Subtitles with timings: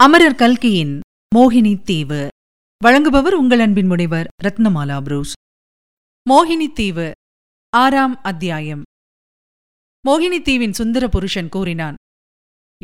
[0.00, 1.00] அமரர் கல்கியின்
[1.34, 2.28] மோகினி தீவு.
[2.84, 5.32] வழங்குபவர் உங்கள் அன்பின் முனைவர் ரத்னமாலா புரூஸ்.
[6.30, 7.12] மோகினி தீவு
[7.70, 8.82] ஆறாம் அத்தியாயம்.
[10.08, 11.94] மோகினி தீவின் சுந்தர புருஷன் கூறினான்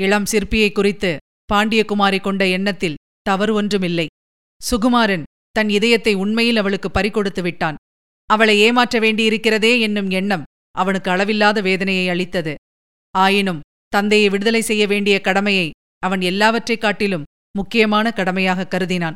[0.00, 1.16] இளம் சிற்பியை குறித்து
[1.52, 4.06] பாண்டியகுமாரி கொண்ட எண்ணத்தில் தவறு ஒன்றுமில்லை.
[4.70, 7.74] சுகுமாரன் தன் இதயத்தை உண்மையில் அவளுக்கு பறிகொடுத்து விட்டான்.
[8.26, 12.54] அவளை ஏமாற்ற வேண்டியிருக்கிறதே என்னும் எண்ணம் அவனுக்கு அளவில்லாத வேதனையை அளித்தது.
[13.10, 15.70] ஆயினும் தந்தையை விடுதலை செய்ய வேண்டிய கடமையை
[16.02, 17.22] அவன் எல்லாவற்றைக் காட்டிலும்
[17.56, 19.12] முக்கியமான கடமையாக கருதினான்.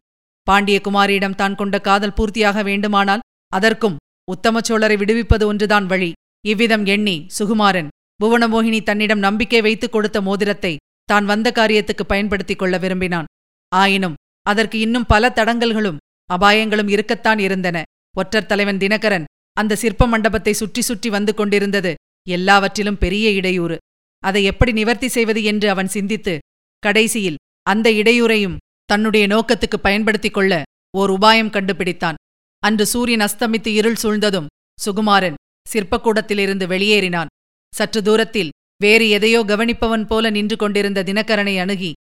[0.51, 3.97] பாண்டியகுமாரியிடம் தான் கொண்ட காதல் பூர்த்தியாக வேண்டுமானால் அதற்கும்
[4.37, 6.12] உத்தமச்சோழரை விடுவிப்பது ஒன்றுதான் வழி.
[6.47, 7.88] இவ்விதம் எண்ணி சுகுமாரன்
[8.25, 13.25] புவனமோகினி தன்னிடம் நம்பிக்கை வைத்துக் கொடுத்த மோதிரத்தை தான் வந்த காரியத்துக்கு பயன்படுத்திக் கொள்ள விரும்பினான்.
[13.69, 15.97] ஆயினும் அதற்கு இன்னும் பல தடங்கல்களும்
[16.30, 17.83] அபாயங்களும் இருக்கத்தான் இருந்தன.
[18.16, 21.95] ஒற்றர் தலைவன் தினகரன் அந்த சிற்ப மண்டபத்தை சுற்றி சுற்றி வந்து கொண்டிருந்தது
[22.28, 23.78] எல்லாவற்றிலும் பெரிய இடையூறு.
[24.19, 26.39] அதை எப்படி நிவர்த்தி செய்வது என்று அவன் சிந்தித்து
[26.79, 30.62] கடைசியில் அந்த இடையூறையும் தன்னுடைய நோக்கத்துக்கு பயன்படுத்திக் கொள்ள
[30.97, 32.19] ஓர் உபாயம் கண்டுபிடித்தான்.
[32.62, 37.31] அன்று சூரியன் அஸ்தமித்து இருள் சூழ்ந்ததும் சுகுமாரன் சிற்பக்கூடத்திலிருந்து வெளியேறினான்.
[37.73, 38.50] சற்று தூரத்தில்
[38.83, 41.92] வேறு எதையோ கவனிப்பவன் போல நின்று கொண்டிருந்த தினகரனை அணுகி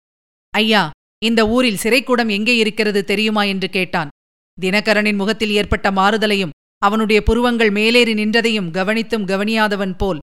[0.53, 0.83] ஐயா
[1.25, 3.43] இந்த ஊரில் சிறைக்கூடம் எங்கே இருக்கிறது தெரியுமா?
[3.43, 4.09] என்று கேட்டான்.
[4.57, 10.19] தினகரனின் முகத்தில் ஏற்பட்ட மாறுதலையும் அவனுடைய புருவங்கள் மேலேறி நின்றதையும் கவனித்தும் கவனியாதவன் போல்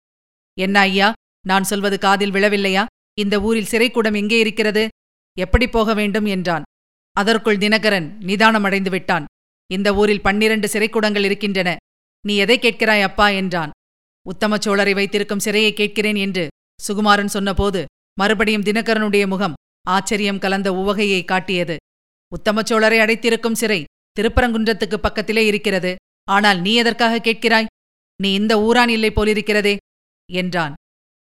[0.58, 1.12] என்ன ஐயா
[1.46, 2.84] நான் சொல்வது காதில் விழவில்லையா?
[3.18, 4.88] இந்த ஊரில் சிறைக்கூடம் எங்கே இருக்கிறது?
[5.38, 6.24] எப்படி போக வேண்டும்?
[6.24, 6.62] என்றான்.
[7.16, 9.24] அதற்குள் தினகரன் நிதானமடைந்து விட்டான்.
[9.70, 11.76] இந்த ஊரில் பன்னிரண்டு சிறைக்கூடங்கள் இருக்கின்றன.
[12.26, 13.28] நீ எதை கேட்கிறாய் அப்பா?
[13.28, 13.70] என்றான்.
[14.26, 16.48] உத்தம சோழரை வைத்திருக்கும் சிறையை கேட்கிறேன் என்று
[16.88, 17.84] சுகுமாரன் சொன்னபோது
[18.20, 19.56] மறுபடியும் தினகரனுடைய முகம்
[19.88, 21.76] ஆச்சரியம் கலந்த உவகையை காட்டியது.
[22.32, 23.80] உத்தமச்சோழரை அடைத்திருக்கும் சிறை
[24.20, 25.92] திருப்பரங்குன்றத்துக்கு பக்கத்திலே இருக்கிறது.
[26.28, 27.70] ஆனால் நீ எதற்காக கேட்கிறாய்?
[28.20, 29.76] நீ இந்த ஊரான் இல்லை போலிருக்கிறதே
[30.30, 30.74] என்றான்.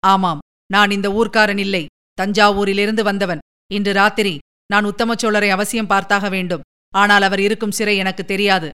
[0.03, 0.40] ஆமாம்
[0.71, 1.83] நான் இந்த ஊர்க்காரன் இல்லை.
[2.19, 3.43] தஞ்சாவூரிலிருந்து வந்தவன்.
[3.71, 4.35] இன்று ராத்திரி
[4.67, 6.65] நான் உத்தமச்சோழரை அவசியம் பார்த்தாக வேண்டும்.
[6.95, 8.69] ஆனால் அவர் இருக்கும் சிறை எனக்கு தெரியாது.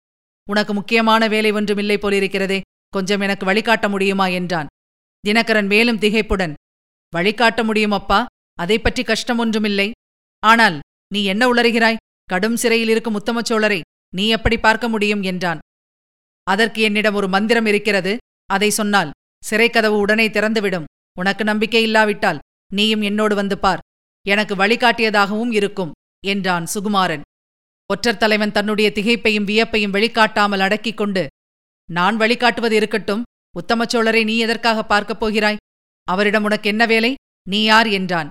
[0.48, 2.58] உனக்கு முக்கியமான வேலை ஒன்றுமில்லை போலிருக்கிறதே.
[2.92, 4.70] கொஞ்சம் எனக்கு வழிகாட்ட முடியுமா என்றான்.
[5.24, 6.54] தினகரன் மேலும் திகைப்புடன்
[7.12, 8.20] வழிகாட்ட முடியும் அப்பா.
[8.58, 9.88] அதை பற்றி கஷ்டம் ஒன்றுமில்லை
[10.42, 10.76] ஆனால்
[11.14, 12.00] நீ என்ன உளறுகிறாய்?
[12.24, 13.80] கடும் சிறையில் இருக்கும் உத்தமச்சோழரை
[14.14, 15.22] நீ எப்படி பார்க்க முடியும்?
[15.22, 15.60] என்றான்.
[16.46, 18.12] அதற்கு என்னிடம் ஒரு மந்திரம் இருக்கிறது.
[18.50, 20.86] அதை சொன்னால் சிறைக்கதவு உடனே திறந்துவிடும்.
[21.16, 22.38] உனக்கு நம்பிக்கை இல்லாவிட்டால்
[22.72, 23.78] நீயும் என்னோடு வந்து பார்.
[24.26, 25.92] எனக்கு வழிகாட்டியதாகவும் இருக்கும்
[26.26, 27.20] என்றான் சுகுமாரன்.
[27.86, 31.26] ஒற்றர் தலைவன் தன்னுடைய திகைப்பையும் வியப்பையும் வெளிக்காட்டாமல் அடக்கிக் கொண்டு
[31.90, 33.22] நான் வழிகாட்டுவது இருக்கட்டும்.
[33.54, 35.56] உத்தமச்சோழரை நீ எதற்காக பார்க்கப் போகிறாய்?
[36.04, 37.14] அவரிடம் உனக்கு என்ன வேலை?
[37.48, 37.86] நீ யார்?
[37.86, 38.28] என்றான்.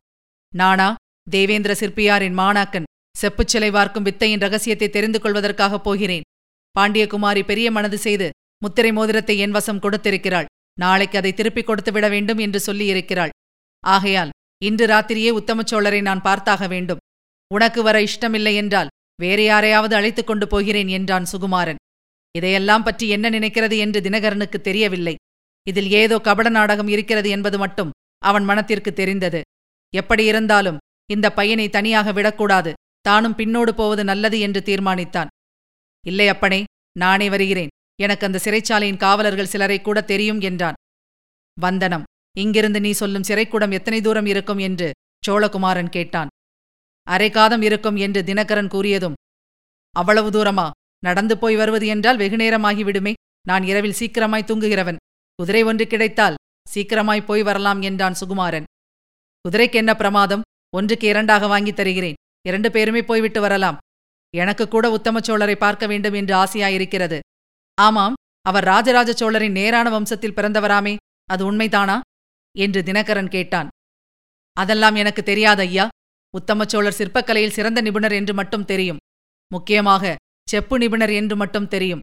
[0.53, 0.96] நானா?
[1.29, 2.84] தேவேந்திர சிற்பியாரின் மாணாக்கன்.
[3.17, 6.22] செப்புச் சிலை வார்க்கும் வித்தையின் ரகசியத்தை தெரிந்து கொள்வதற்காகப் போகிறேன்.
[6.79, 10.46] பாண்டியகுமாரி பெரிய மனது செய்து முத்திரை மோதிரத்தை என் வசம் கொடுத்திருக்கிறாள்.
[10.79, 13.33] நாளைக்கு அதை திருப்பிக் கொடுத்து விட வேண்டும் என்று சொல்லியிருக்கிறாள்.
[13.83, 14.33] ஆகையால்
[14.65, 17.01] இன்று ராத்திரியே உத்தமச்சோழரை நான் பார்த்தாக வேண்டும்.
[17.51, 18.91] உனக்கு வர இஷ்டமில்லை என்றால்
[19.21, 21.81] வேறு யாரையாவது அழைத்துக் கொண்டு போகிறேன் என்றான் சுகுமாரன்.
[22.31, 25.15] இதையெல்லாம் பற்றி என்ன நினைக்கிறது என்று தினகரனுக்கு தெரியவில்லை.
[25.67, 27.93] இதில் ஏதோ கபட நாடகம் இருக்கிறது என்பது மட்டும்
[28.23, 29.41] அவன் மனத்திற்கு தெரிந்தது.
[29.93, 32.73] எப்படி இருந்தாலும் இந்த பையனை தனியாக விடக்கூடாது.
[33.01, 35.31] தானும் பின்னோடு போவது நல்லது என்று தீர்மானித்தான்.
[36.03, 36.63] இல்லை அப்பனே
[36.97, 37.71] நானே வருகிறேன்.
[38.01, 40.73] எனக்கு அந்த சிறைச்சாலையின் காவலர்கள் சிலரை கூட தெரியும் என்றான்.
[41.59, 42.03] வந்தனம்
[42.38, 44.57] இங்கிருந்து நீ சொல்லும் சிறைக்கூடம் எத்தனை தூரம் இருக்கும்?
[44.57, 44.91] என்று
[45.28, 46.28] சோழகுமாரன் கேட்டான்.
[47.09, 49.13] அரைக்காதம் இருக்கும் என்று தினகரன் கூறியதும்
[49.89, 50.69] அவ்வளவு தூரமா?
[51.00, 53.13] நடந்து போய் வருவது என்றால் வெகுநேரமாகிவிடுமே
[53.47, 54.95] நான் இரவில் சீக்கிரமாய் தூங்குகிறவன்.
[55.35, 56.35] குதிரை ஒன்று கிடைத்தால்
[56.75, 58.63] சீக்கிரமாய் போய் வரலாம் என்றான் சுகுமாரன்.
[59.41, 60.41] குதிரைக்கு என்ன பிரமாதம்?
[60.75, 62.13] ஒன்றுக்கு இரண்டாக வாங்கித் தருகிறேன்.
[62.47, 63.78] இரண்டு பேருமே போய்விட்டு வரலாம்.
[64.35, 67.19] எனக்கு கூட உத்தமச்சோழரை பார்க்க வேண்டும் என்று ஆசையாயிருக்கிறது.
[67.81, 70.95] ஆமாம் அவர் ராஜராஜ சோழரின் நேரான வம்சத்தில் பிறந்தவராமே
[71.29, 71.99] அது உண்மைதானா?
[72.57, 73.67] என்று தினகரன் கேட்டான்.
[74.53, 75.87] அதெல்லாம் எனக்கு தெரியாது ஐயா.
[76.31, 78.97] உத்தம சோழர் சிற்பக்கலையில் சிறந்த நிபுணர் என்று மட்டும் தெரியும்.
[79.51, 80.15] முக்கியமாக
[80.49, 81.99] செப்பு நிபுணர் என்று மட்டும் தெரியும்.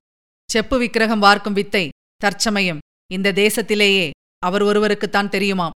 [0.51, 2.79] செப்பு விக்கிரகம் வார்க்கும் வித்தை தற்சமயம்.
[3.13, 5.77] இந்த தேசத்திலேயே அவர் ஒருவருக்குத்தான் தெரியுமாம்.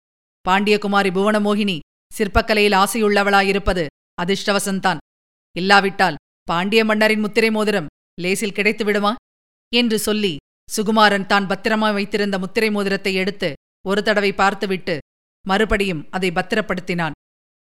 [0.50, 1.80] பாண்டியகுமாரி புவனமோகினி
[2.18, 3.86] சிற்பக்கலையில் ஆசையுள்ளவளாயிருப்பது
[4.22, 4.98] அதிர்ஷ்டவசந்தான்.
[5.58, 7.86] இல்லாவிட்டால் பாண்டிய மன்னரின் முத்திரை மோதிரம்
[8.22, 9.16] லேசில் கிடைத்து விடுமா?
[9.74, 10.34] என்று சொல்லி
[10.70, 13.50] சுகுமாரன் தான் பத்திரமா வைத்திருந்த முத்திரை மோதிரத்தை எடுத்து
[13.86, 14.96] ஒரு தடவை பார்த்துவிட்டு
[15.46, 17.16] மறுபடியும் அதை பத்திரப்படுத்தினான்.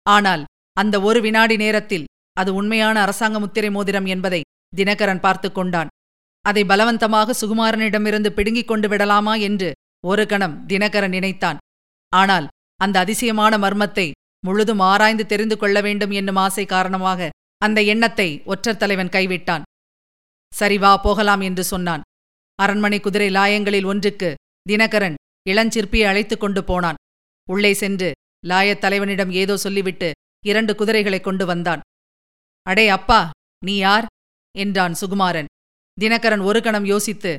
[0.07, 0.43] ஆனால்
[0.77, 4.41] அந்த ஒரு வினாடி நேரத்தில் அது உண்மையான அரசாங்க முத்திரை மோதிரம் என்பதை
[4.73, 5.93] தினகரன் பார்த்து கொண்டான்.
[6.45, 9.71] அதை பலவந்தமாக சுகுமாரனிடமிருந்து பிடுங்கிக் கொண்டு விடலாமா என்று
[10.05, 11.61] ஒரு கணம் தினகரன் நினைத்தான்.
[12.13, 12.47] ஆனால்
[12.81, 14.07] அந்த அதிசயமான மர்மத்தை
[14.45, 17.31] முழுதும் ஆராய்ந்து தெரிந்து கொள்ள வேண்டும் என்னும் ஆசை காரணமாக
[17.63, 19.66] அந்த எண்ணத்தை ஒற்றர் தலைவன் கைவிட்டான்.
[20.57, 22.03] சரி வா போகலாம் என்று சொன்னான்.
[22.55, 24.35] அரண்மனை குதிரை லாயங்களில் ஒன்றுக்கு
[24.69, 25.15] தினகரன்
[25.51, 26.95] இளஞ்சிற்பியை அழைத்துக் கொண்டு போனான்.
[27.51, 28.13] உள்ளே சென்று
[28.47, 30.13] லாயத் தலைவனிடம் ஏதோ சொல்லிவிட்டு
[30.47, 31.81] இரண்டு குதிரைகளை கொண்டு வந்தான்.
[32.63, 33.31] அடே அப்பா
[33.65, 34.07] நீ யார்?
[34.59, 35.51] என்றான் சுகுமாரன்.
[36.01, 37.37] தினகரன் ஒரு கணம் யோசித்து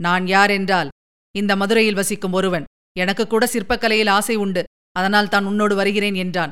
[0.00, 0.88] நான் யார் என்றால்
[1.34, 2.64] இந்த மதுரையில் வசிக்கும் ஒருவன்.
[2.98, 6.50] எனக்கு கூட சிற்பக்கலையில் ஆசை உண்டு அதனால் தான் உன்னோடு வருகிறேன் என்றான்.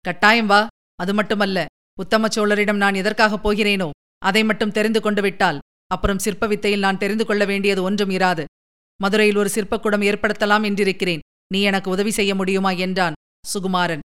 [0.00, 1.66] கட்டாயம் வா அது மட்டுமல்ல
[1.98, 3.90] உத்தம சோழரிடம் நான் எதற்காகப் போகிறேனோ?
[4.22, 8.44] அதை மட்டும் தெரிந்து கொண்டு விட்டால் அப்புறம் சிற்ப வித்தையில் நான் தெரிந்து கொள்ள வேண்டியது ஒன்றும் இராது.
[9.00, 11.22] மதுரையில் ஒரு சிற்பக்கூடம் ஏற்படுத்தலாம் என்றிருக்கிறேன்.
[11.52, 12.70] நீ எனக்கு உதவி செய்ய முடியுமா?
[12.84, 14.04] என்றான் சுகுமாரன்.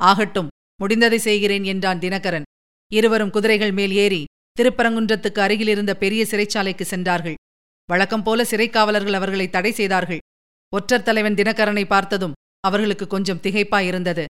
[0.00, 0.48] ஆகட்டும்
[0.80, 2.46] முடிந்ததை செய்கிறேன் என்றான் தினகரன்.
[2.92, 4.22] இருவரும் குதிரைகள் மேல் ஏறி
[4.56, 7.36] திருப்பரங்குன்றத்துக்கு அருகிலிருந்த பெரிய சிறைச்சாலைக்கு சென்றார்கள்.
[7.88, 10.22] வழக்கம் போல சிறைக்காவலர்கள் அவர்களை தடை செய்தார்கள்.
[10.72, 14.24] ஒற்றர் தலைவன் தினகரனை பார்த்ததும் அவர்களுக்கு கொஞ்சம் திகைப்பாயிருந்தது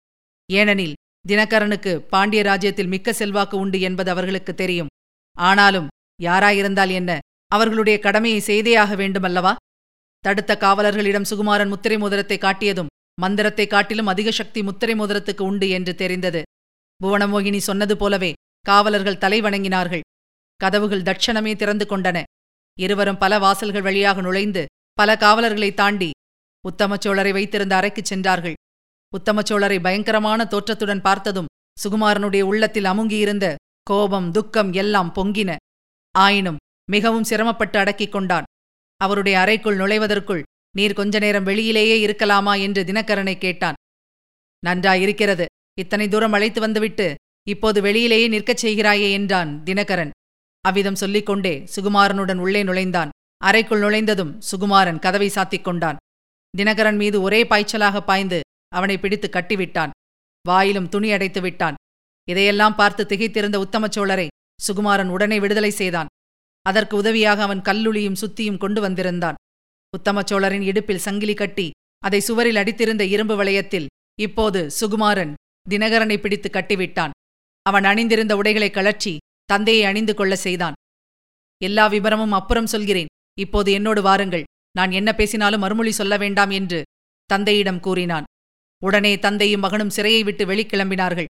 [0.48, 0.94] ஏனெனில்
[1.28, 4.86] தினகரனுக்கு பாண்டிய ராஜ்யத்தில் மிக்க செல்வாக்கு உண்டு என்பது அவர்களுக்கு தெரியும்.
[5.38, 5.88] ஆனாலும்
[6.22, 7.18] யாராயிருந்தால் என்ன?
[7.46, 9.54] அவர்களுடைய கடமையை செய்தேயாக வேண்டுமல்லவா?
[10.18, 12.86] தடுத்த காவலர்களிடம் சுகுமாரன் முத்திரை மோதிரத்தை காட்டியதும்
[13.20, 16.42] மந்திரத்தை காட்டிலும் அதிக சக்தி முத்திரை மோதிரத்துக்கு உண்டு என்று தெரிந்தது.
[17.04, 20.00] புவனமோகினி சொன்னது போலவே காவலர்கள் தலை வணங்கினார்கள்.
[20.56, 22.22] கதவுகள் தட்சணமே திறந்து கொண்டன.
[22.78, 26.10] இருவரும் பல வாசல்கள் வழியாக நுழைந்து பல காவலர்களை தாண்டி
[26.64, 28.54] உத்தமச்சோழரை வைத்திருந்த அறைக்குச் சென்றார்கள்.
[29.16, 31.50] உத்தமச்சோழரை பயங்கரமான தோற்றத்துடன் பார்த்ததும்
[31.82, 35.56] சுகுமாரனுடைய உள்ளத்தில் அமுங்கியிருந்த கோபம் துக்கம் எல்லாம் பொங்கின.
[36.14, 36.56] ஆயினும்
[36.90, 38.44] மிகவும் சிரமப்பட்டு அடக்கிக் கொண்டான்.
[38.96, 40.42] அவருடைய அறைக்குள் நுழைவதற்குள்
[40.76, 43.74] நீர் கொஞ்ச நேரம் வெளியிலேயே இருக்கலாமா என்று தினகரனை கேட்டான்.
[44.66, 45.46] நன்றாயிருக்கிறது.
[45.78, 47.14] இத்தனை தூரம் அழைத்து வந்துவிட்டு
[47.48, 50.10] இப்போது வெளியிலேயே நிற்கச் செய்கிறாயே என்றான் தினகரன்.
[50.60, 53.10] அவ்விதம் சொல்லிக்கொண்டே சுகுமாரனுடன் உள்ளே நுழைந்தான்.
[53.36, 55.96] அறைக்குள் நுழைந்ததும் சுகுமாரன் கதவை சாத்திக் கொண்டான்.
[56.58, 58.40] தினகரன் மீது ஒரே பாய்ச்சலாக பாய்ந்து
[58.78, 59.94] அவனை பிடித்து கட்டிவிட்டான்.
[60.44, 61.78] வாயிலும் துணி அடைத்து விட்டான்.
[62.28, 64.26] இதையெல்லாம் பார்த்து திகைத்திருந்த உத்தமச்சோழரை
[64.58, 66.10] சுகுமாரன் உடனே விடுதலை செய்தான்.
[66.66, 69.38] அதற்கு உதவியாக அவன் கல்லுளியும் சுத்தியும் கொண்டு வந்திருந்தான்.
[69.92, 71.66] உத்தமச்சோழரின் இடுப்பில் சங்கிலி கட்டி
[72.02, 75.32] அதை சுவரில் அடித்திருந்த இரும்பு வளையத்தில் இப்போது சுகுமாரன்
[75.66, 77.12] தினகரனை பிடித்து கட்டிவிட்டான்.
[77.66, 79.14] அவன் அணிந்திருந்த உடைகளை கழற்றி
[79.44, 80.76] தந்தையை அணிந்து கொள்ள செய்தான்.
[81.60, 83.10] எல்லா விபரமும் அப்புறம் சொல்கிறேன்.
[83.38, 84.46] இப்போது என்னோடு வாருங்கள்.
[84.78, 86.80] நான் என்ன பேசினாலும் மறுமொழி சொல்ல வேண்டாம் என்று
[87.30, 88.28] தந்தையிடம் கூறினான்.
[88.82, 91.28] உடனே தந்தையும் மகனும் சிறையை விட்டு வெளிக்கிளம்பினார்கள்.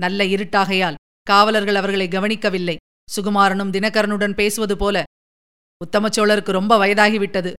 [0.00, 2.76] நல்ல இருட்டாகையால் காவலர்கள் அவர்களை கவனிக்கவில்லை.
[3.08, 5.02] சுகுமாரனும் தினகரனுடன் பேசுவது போல
[5.80, 7.50] உத்தமச்சோழருக்கு ரொம்ப வயதாகிவிட்டது.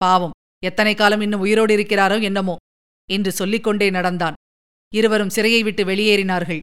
[0.00, 2.56] பாவம் எத்தனை காலம் இன்னும் உயிரோடு இருக்கிறாரோ என்னமோ
[3.08, 4.38] என்று சொல்லிக்கொண்டே நடந்தான்.
[4.92, 6.62] இருவரும் சிறையை விட்டு வெளியேறினார்கள்.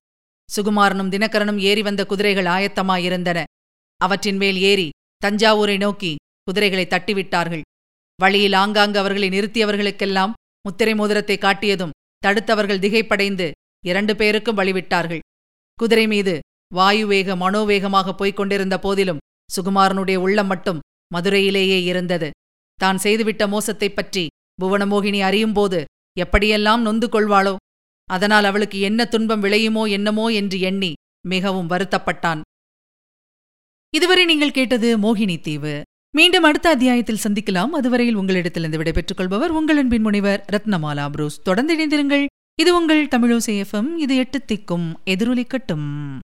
[0.50, 3.40] சுகுமாரனும் தினகரனும் ஏறி வந்த குதிரைகள் ஆயத்தமாயிருந்தன.
[4.02, 4.88] அவற்றின் மேல் ஏறி
[5.22, 6.12] தஞ்சாவூரை நோக்கி
[6.44, 7.64] குதிரைகளை தட்டிவிட்டார்கள்.
[8.20, 10.36] வழியில் ஆங்காங்கு அவர்களை நிறுத்தியவர்களுக்கெல்லாம்
[10.66, 11.96] முத்திரை மோதிரத்தை காட்டியதும்
[12.28, 13.52] தடுத்தவர்கள் திகைப்படைந்து
[13.86, 15.20] இரண்டு பேருக்கும் வழிவிட்டார்கள்.
[15.74, 16.40] குதிரை மீது
[16.76, 19.18] வாயுவேக மனோவேகமாக போய்க் கொண்டிருந்த போதிலும்
[19.56, 20.80] சுகுமாரனுடைய உள்ளம் மட்டும்
[21.14, 22.30] மதுரையிலேயே இருந்தது.
[22.76, 24.28] தான் செய்துவிட்ட மோசத்தைப் பற்றி
[24.62, 25.86] புவனமோகினி அறியும்போது
[26.20, 27.56] எப்படியெல்லாம் நொந்து கொள்வாளோ
[28.04, 30.94] அதனால் அவளுக்கு என்ன துன்பம் விளையுமோ என்னமோ என்று எண்ணி
[31.28, 32.42] மிகவும் வருத்தப்பட்டான்.
[33.94, 35.82] இதுவரை நீங்கள் கேட்டது மோகினி தீவு.
[36.14, 37.70] மீண்டும் அடுத்த அத்தியாயத்தில் சந்திக்கலாம்.
[37.70, 41.42] அதுவரையில் உங்களிடத்திலிருந்து விடைபெற்றுக் கொள்பவர் உங்கள் அன்பின் முனைவர் ரத்னமாலா புரூஸ்.
[41.42, 42.26] தொடர்ந்து இணைந்திருங்கள்.
[42.62, 46.20] இது உங்கள் தமிழோசை எஃப்எம் இது எட்டு திக்கும் எதிரொலிக்கட்டும்.